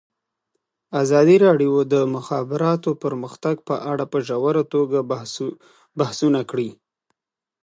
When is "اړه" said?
3.91-4.05